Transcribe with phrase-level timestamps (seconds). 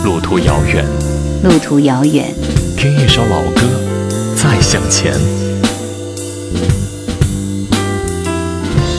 [0.00, 0.84] 路途遥远，
[1.44, 2.34] 路途遥远，
[2.76, 3.60] 听一首老歌，
[4.34, 5.12] 再向前。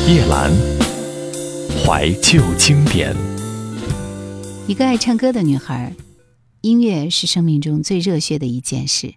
[0.07, 0.49] 叶兰，
[1.83, 3.13] 怀旧经典。
[4.65, 5.93] 一个爱唱歌的女孩，
[6.61, 9.15] 音乐是生命中最热血的一件事。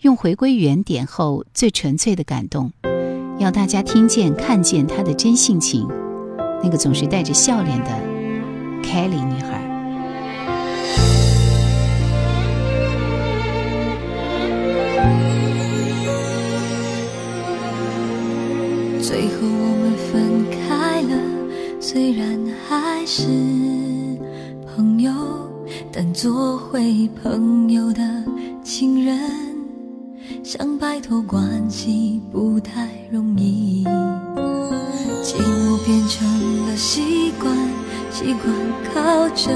[0.00, 2.72] 用回归原点后最纯粹的感动，
[3.38, 5.86] 要大家听见、看见她的真性情，
[6.64, 7.90] 那个总是带着笑脸的
[8.82, 9.51] Kelly 女孩。
[19.02, 21.16] 最后我们分开了，
[21.80, 22.38] 虽然
[22.68, 23.26] 还是
[24.64, 25.12] 朋友，
[25.92, 28.00] 但做回朋友的
[28.62, 29.18] 情人，
[30.44, 33.84] 想摆脱关系不太容易。
[35.24, 37.56] 寂寞变成了习惯，
[38.08, 38.54] 习惯
[38.94, 39.50] 靠着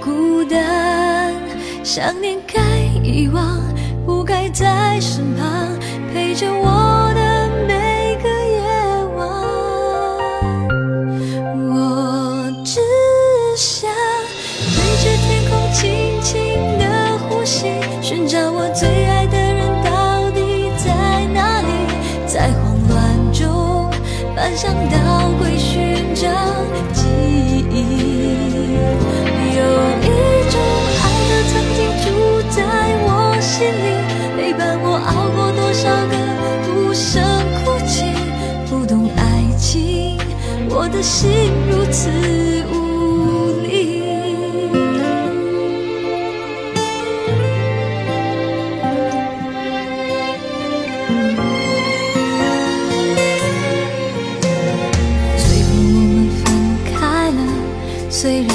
[0.00, 1.34] 孤单，
[1.82, 2.62] 想念该
[3.02, 3.60] 遗忘，
[4.06, 5.76] 不该在身旁
[6.14, 6.85] 陪着我
[41.06, 41.30] 心
[41.70, 42.10] 如此
[42.72, 44.02] 无力。
[55.38, 56.44] 最后我们分
[56.92, 57.38] 开了，
[58.10, 58.50] 虽然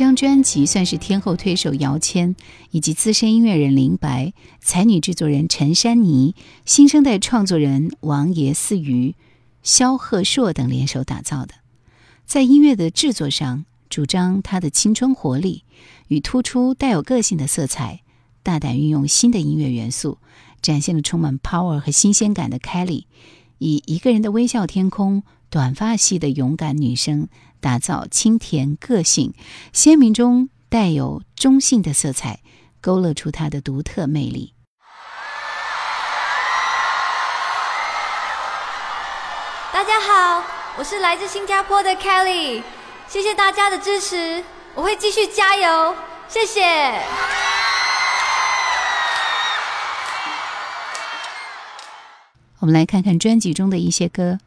[0.00, 2.34] 张专辑算是天后推手姚谦
[2.70, 9.14] 以及资深音乐人林白、才女制作人陈珊妮、新生代创作人王爷思瑜、
[9.62, 11.56] 萧鹤硕等联手打造的。
[12.24, 15.64] 在音乐的制作上，主张她的青春活力
[16.08, 18.00] 与突出带有个性的色彩，
[18.42, 20.16] 大胆运用新的音乐元素，
[20.62, 23.04] 展现了充满 power 和新鲜感的 Kelly。
[23.58, 27.28] 以一个人的微笑天空，短发系的勇敢女生，
[27.60, 29.34] 打造清甜个性
[29.72, 32.40] 鲜明中带有中性的色彩，
[32.80, 34.54] 勾勒出它的独特魅力。
[39.72, 40.42] 大家好，
[40.76, 42.62] 我是来自新加坡的 Kelly，
[43.08, 45.94] 谢谢大家的支持，我会继续加油，
[46.28, 47.00] 谢谢。
[52.58, 54.38] 我们来看看专辑中的一些歌，《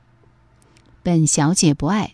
[1.01, 2.13] 本小姐不爱》，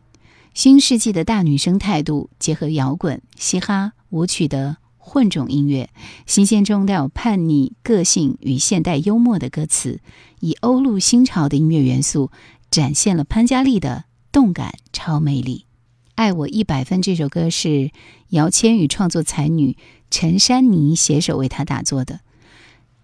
[0.59, 5.89] 新世纪的大女生态度，结合摇滚、嘻哈、舞曲的混种音乐，
[6.25, 10.01] 新鲜中带有叛逆个性与现代幽默的歌词，
[10.41, 12.29] 以欧陆新潮的音乐元素。
[12.69, 14.03] 展现了潘嘉丽的
[14.33, 15.59] 动感超魅力，
[16.15, 17.91] 《爱我一百分》这首歌是
[18.27, 19.77] 姚谦与创作才女
[20.11, 22.19] 陈珊妮携手为他打作的。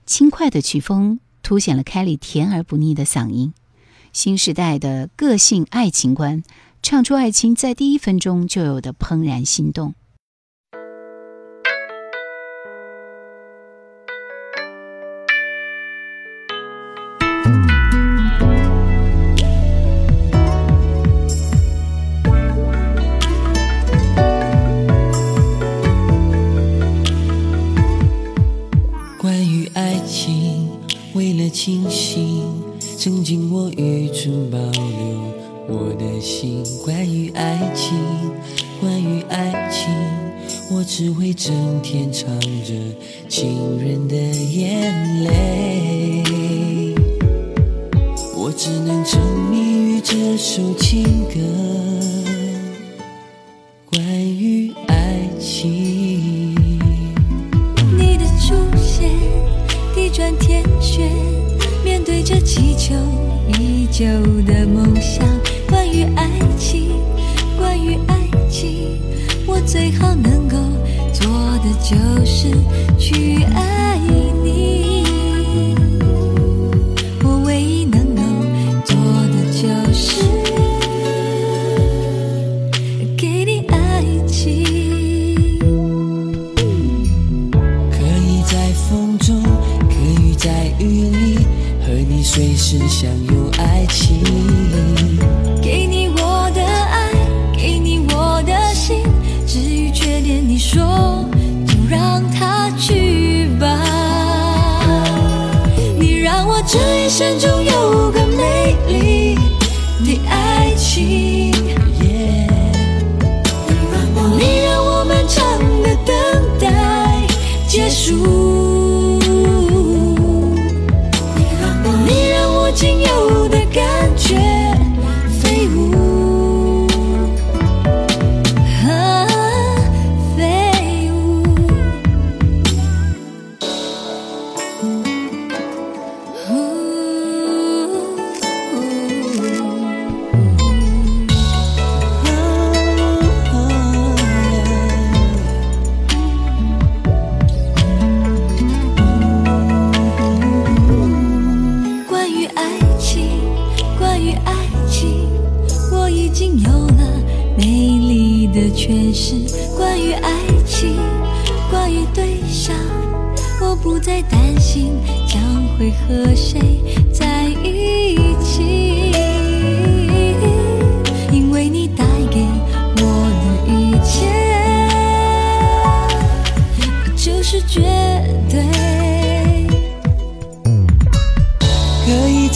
[0.06, 3.54] 轻快的曲风凸显了凯莉甜而不腻的嗓音，
[4.12, 6.44] 新时代的个性爱情观，
[6.88, 9.96] 唱出爱情在第一分钟就有的怦然心动。
[29.20, 30.70] 关于爱情，
[31.16, 32.46] 为了清醒，
[32.80, 35.35] 曾经我预处保留
[35.68, 36.64] 我的心。
[36.84, 37.98] 关于爱情，
[38.80, 39.90] 关于爱情，
[40.72, 42.28] 我只会整天唱
[42.64, 42.74] 着
[43.28, 46.24] 情人的眼泪。
[48.38, 49.20] 我只能沉
[49.50, 51.40] 迷于这首情歌。
[53.92, 56.54] 关于爱情，
[57.98, 59.10] 你的出现，
[59.96, 61.10] 地转天旋。
[61.84, 62.94] 面对着祈求
[63.60, 64.06] 已久
[64.46, 65.24] 的梦想，
[65.96, 66.90] 于爱情，
[67.58, 69.00] 关于爱情，
[69.48, 70.58] 我最好能够
[71.14, 71.26] 做
[71.64, 71.96] 的就
[72.26, 72.50] 是
[73.00, 73.45] 去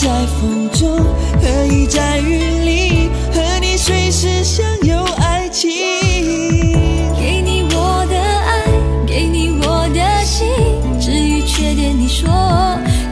[0.02, 0.08] 在
[0.40, 0.96] 风中
[1.42, 5.70] 和你在雨里和你随时相拥爱情。
[7.20, 8.64] 给你我的爱
[9.06, 10.48] 给你我的心
[10.98, 12.30] 至于缺点你说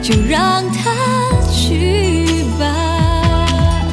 [0.01, 0.91] 就让它
[1.51, 2.25] 去
[2.57, 3.85] 吧。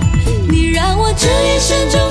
[0.48, 2.05] 你让我这一生中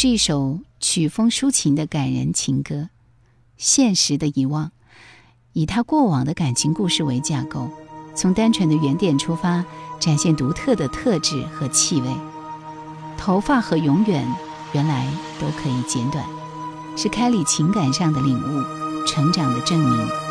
[0.00, 2.88] 是一首曲风抒情的感人情歌。
[3.56, 4.70] 现实的遗忘，
[5.54, 7.68] 以他过往的感情故事为架构，
[8.14, 9.64] 从单纯的原点出发，
[9.98, 12.14] 展现独特的特质和气味。
[13.16, 14.24] 头发和永远，
[14.72, 15.04] 原来
[15.40, 16.24] 都可以剪短，
[16.96, 20.27] 是开里情感上的领悟，成长的证明。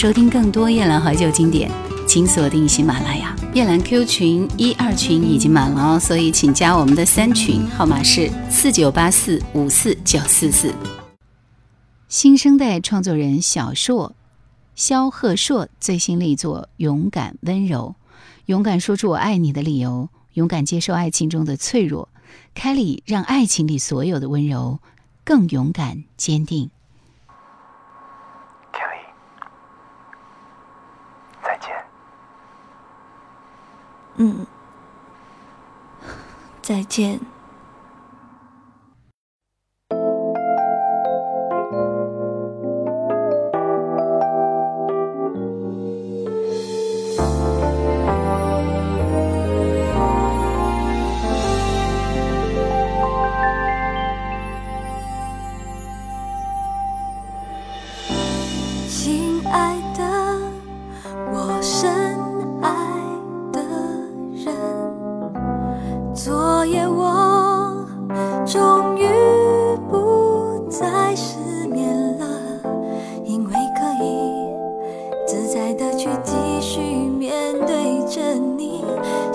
[0.00, 1.70] 收听更多夜兰怀旧经典，
[2.08, 3.36] 请锁定喜马拉雅。
[3.52, 10.74] 夜兰 Q 群一二群已经满了哦，所以请加我们的三群，号码是四九八四五四九四四。
[12.08, 14.14] 新生代创作人小硕，
[14.74, 17.94] 萧鹤硕最新力作《勇敢温柔》，
[18.46, 22.08] 勇敢说出我爱你的理由，勇敢接受爱情中的脆弱。
[22.54, 24.78] 凯里让爱情里所有的温柔
[25.24, 26.70] 更勇敢坚定。
[34.20, 34.46] 嗯，
[36.60, 37.18] 再见。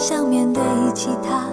[0.07, 0.61] 想面对
[0.93, 1.49] 其他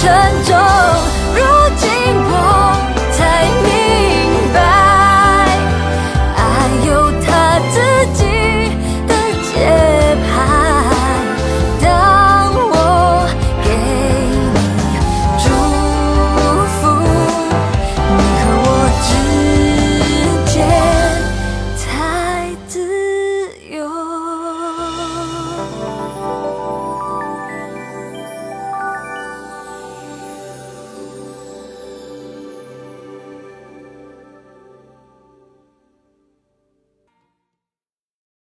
[0.00, 0.67] 沉重。